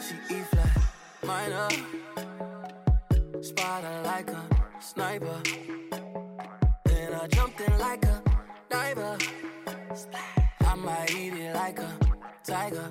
[0.00, 0.70] She E flat
[1.22, 1.68] minor.
[3.42, 4.42] Spot her like a
[4.80, 5.40] sniper.
[6.84, 8.22] Then I jumped in like a
[8.68, 9.18] diver.
[10.60, 11.98] I might eat it like a
[12.44, 12.90] tiger.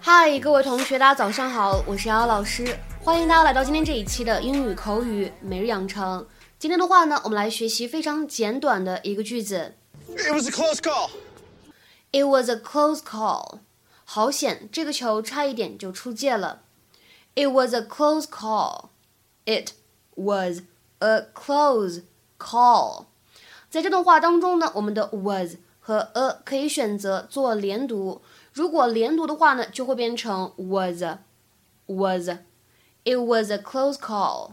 [0.00, 6.26] 嗨，各位同学，大家早上好，我是瑶瑶老师，欢迎大家来到今天这一期的英语口语每日养成。
[6.58, 9.74] 今天的话呢，我们来学习非常简短的一个句子。
[10.08, 11.10] It was a close call.
[12.10, 13.60] It was a close call.
[14.12, 16.62] 好险，这个球差一点就出界了。
[17.34, 18.88] It was a close call.
[19.44, 19.72] It
[20.16, 20.62] was
[20.98, 22.02] a close
[22.38, 23.06] call.
[23.70, 28.22] 在这段话当中呢，我们的 was 和 a 可以选择做连读。
[28.52, 31.02] 如果连读的话呢，就会变成 was
[31.86, 32.30] was.
[33.04, 34.52] It was a close call.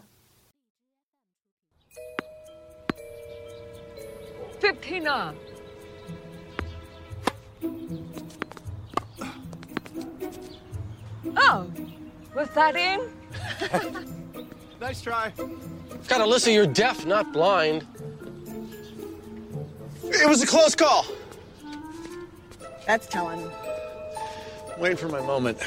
[4.62, 5.05] Fifteen
[11.37, 11.70] Oh,
[12.34, 13.01] was that in?
[14.81, 15.31] Nice try.
[16.09, 17.86] Gotta listen, you're deaf, not blind.
[20.05, 21.05] It was a close call.
[22.86, 23.48] That's telling.
[24.78, 25.58] Waiting for my moment.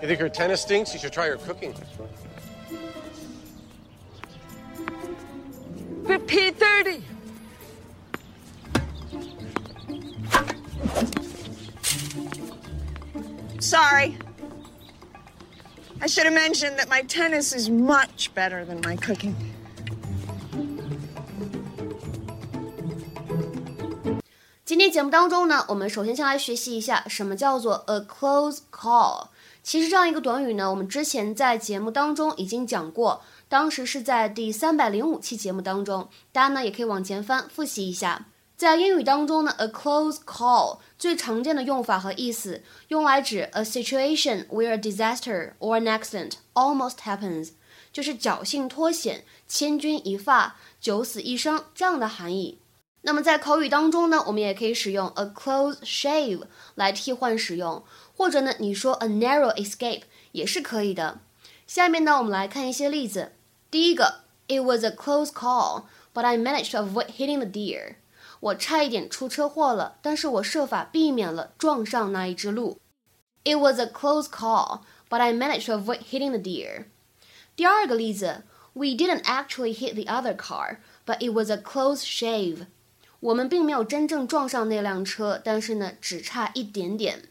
[0.00, 0.94] You think her tennis stinks?
[0.94, 1.74] You should try her cooking.
[6.04, 7.02] P30.
[13.58, 14.16] Sorry.
[16.02, 19.34] I should have mentioned that my tennis is much better than my cooking.
[24.64, 29.26] 今天节目当中呢，我们首先先来学习一下什么叫做 a close call。
[29.62, 38.24] 其实这样一个短语呢，我们之前在节目当中已经讲过，当时是在第三百零五期节目当中，大家呢也可以往前翻复习一下。
[38.60, 47.52] 在英语当中呢，a close call 最常见的用法和意思，用来指 a situation where a disaster or an accident almost happens，
[47.90, 52.60] 就是侥幸脱险、千钧一发、九死一生这样的含义。
[53.00, 56.42] 那么在口语当中呢，我们也可以使用 a close shave
[56.74, 57.82] 来替换使用，
[58.14, 60.02] 或者呢，你说 a narrow escape
[60.32, 61.20] 也是可以的。
[61.66, 63.32] 下面呢，我们来看一些例子。
[63.70, 67.94] 第一个，It was a close call, but I managed to avoid hitting the deer.
[68.39, 72.79] 我差一点出车祸了，但是我设法避免了撞上那一只鹿。
[73.43, 76.85] It was a close call, but I managed to avoid hitting the deer.
[77.55, 78.43] 第二个例子，
[78.73, 82.67] We didn't actually hit the other car, but it was a close shave.
[83.21, 87.29] 我们并没有真正撞上那辆车，但是呢，只差一点点。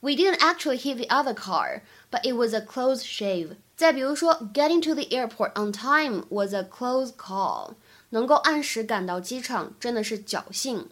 [0.00, 1.80] We didn't actually hit the other car,
[2.10, 3.56] but it was a close shave.
[3.74, 7.76] 再比如说，Getting to the airport on time was a close call.
[8.09, 10.87] 能够按时赶到机场真的是侥幸。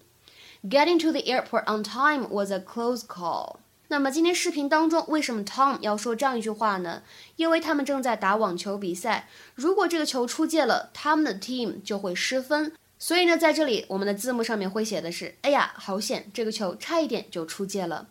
[0.63, 3.57] Getting to the airport on time was a close call.
[3.89, 7.03] 那么今天视频当中，为什么 Tom 要说这样一句话呢？
[7.37, 12.73] 因为他们正在打网球比赛，如果这个球出界了，他们的 team 就会失分。
[12.99, 18.07] 所以呢，在这里我们的字幕上面会写的是：哎呀，好险，这个球差一点就出界了。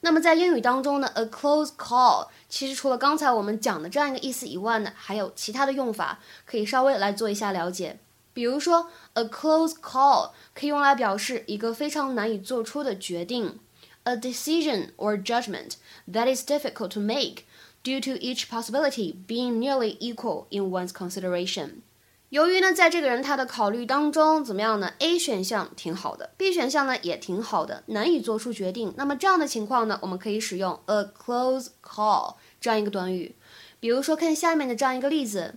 [0.00, 7.98] 那么在英语当中呢，a close call 其实除了刚才我们讲的这样一个意思以外呢，还有其他的用法，可以稍微来做一下了解。
[8.34, 13.60] 比如说，a close call 可以用来表示一个非常难以做出的决定
[14.02, 15.76] ，a decision or judgment
[16.12, 17.44] that is difficult to make
[17.82, 21.82] due to each possibility being nearly equal in one's consideration。
[22.30, 28.92] 由于呢，在这个人他的考虑当中，怎么样呢？A 选项挺好的，B 选项呢也挺好的，难以做出决定。
[28.96, 33.36] 那么这样的情况呢，我们可以使用 a close call 这样一个短语。
[33.78, 35.54] 比如说，看下面的这样一个例子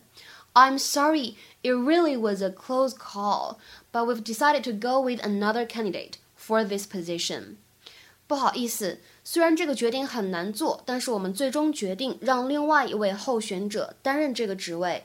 [0.56, 3.58] ：I'm sorry, it really was a close call,
[3.92, 7.56] but we've decided to go with another candidate for this position.
[8.26, 15.04] 不好意思，虽然这个决定很难做，但是我们最终决定让另外一位候选者担任这个职位。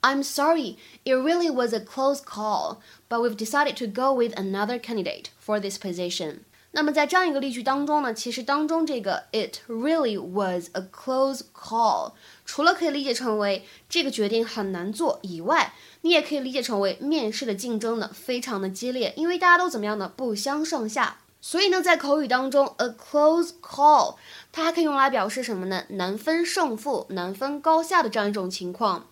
[0.00, 2.78] I'm sorry, it really was a close call,
[3.08, 6.40] but we've decided to go with another candidate for this position.
[6.75, 12.13] 那么在这样一个例句当中呢，其实当中这个 it really was a close call，
[12.45, 20.11] 除了可以理解成为这个决定很难做以外，你也可以理解成为面试的竞争呢非常的激烈，因为大家都怎么样呢？
[20.15, 21.19] 不相上下。
[21.39, 24.15] 所以呢，在口语当中，a close call
[24.51, 25.83] 它还可以用来表示什么呢？
[25.89, 29.07] 难分胜负、难分高下的这样一种情况。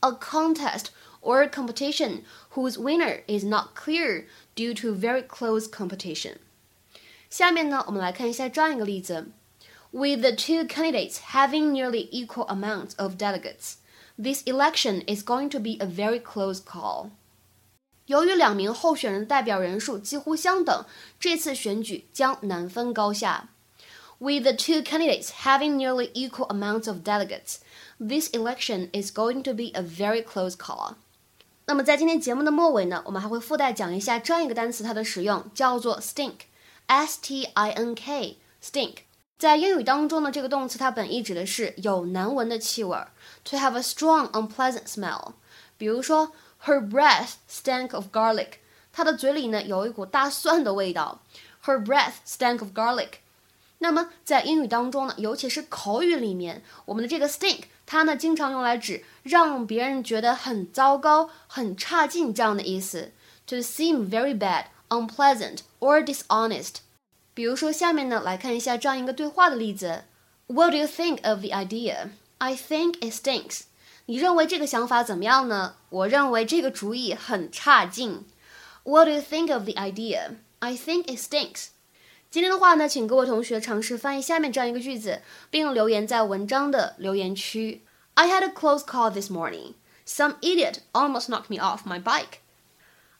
[0.00, 0.86] A contest
[1.22, 2.22] or competition
[2.54, 6.34] whose winner is not clear due to very close competition.
[7.29, 9.27] 下面呢，我们来看一下这样一个例子：
[9.91, 13.75] With the two candidates having nearly equal amounts of delegates,
[14.21, 17.09] this election is going to be a very close call.
[18.07, 20.85] 由于两名候选人代表人数几乎相等，
[21.19, 23.49] 这次选举将难分高下。
[24.19, 27.57] With the two candidates having nearly equal amounts of delegates,
[27.99, 30.95] this election is going to be a very close call.
[31.65, 35.99] 那么在今天节目的末尾呢，我们还会附带讲一下这样一个单词，它的使用叫做
[36.87, 38.95] stink，s t i n k，stink。
[39.37, 42.97] 在英语当中呢，这个动词它本意指的是有难闻的气味，
[43.43, 45.33] to have a strong unpleasant smell。
[45.77, 46.31] 比如说，
[46.65, 48.49] Her breath stank of garlic，
[48.93, 51.23] 她的嘴里呢有一股大蒜的味道。
[51.65, 53.13] Her breath stank of garlic。
[53.79, 63.11] 那么在英语当中呢，尤其是口语里面，我们的这个 stink，它呢经常用来指让别人觉得很糟糕、很差劲这样的意思，
[63.47, 66.75] to seem very bad, unpleasant or dishonest。
[67.33, 70.03] 比如说下面呢来看一下这样一个对话的例子：
[70.47, 72.09] What do you think of the idea?
[72.39, 73.61] I think it stinks.
[74.07, 75.75] 你认为这个想法怎么样呢？
[75.89, 78.25] 我认为这个主意很差劲。
[78.83, 80.37] What do you think of the idea?
[80.59, 81.67] I think it stinks.
[82.29, 87.83] 今天的话呢，请各位同学尝试翻译下面这样一个句子，并留言在文章的留言区。
[88.15, 89.75] I had a close call this morning.
[90.05, 92.39] Some idiot almost knocked me off my bike.